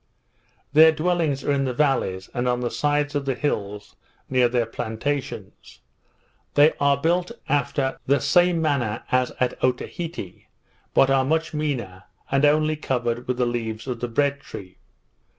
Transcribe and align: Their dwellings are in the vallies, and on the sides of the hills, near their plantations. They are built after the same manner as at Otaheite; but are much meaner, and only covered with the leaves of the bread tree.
Their 0.73 0.91
dwellings 0.91 1.43
are 1.43 1.51
in 1.51 1.65
the 1.65 1.75
vallies, 1.75 2.27
and 2.33 2.47
on 2.47 2.61
the 2.61 2.71
sides 2.71 3.13
of 3.13 3.25
the 3.25 3.35
hills, 3.35 3.95
near 4.31 4.49
their 4.49 4.65
plantations. 4.65 5.79
They 6.55 6.73
are 6.79 6.97
built 6.97 7.31
after 7.47 7.99
the 8.07 8.19
same 8.19 8.63
manner 8.63 9.03
as 9.11 9.31
at 9.39 9.63
Otaheite; 9.63 10.47
but 10.95 11.11
are 11.11 11.23
much 11.23 11.53
meaner, 11.53 12.05
and 12.31 12.43
only 12.45 12.77
covered 12.77 13.27
with 13.27 13.37
the 13.37 13.45
leaves 13.45 13.85
of 13.85 13.99
the 13.99 14.07
bread 14.07 14.39
tree. 14.39 14.79